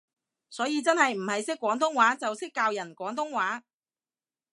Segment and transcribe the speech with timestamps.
[0.49, 3.61] 所以真係唔係識廣東話就識教人廣東話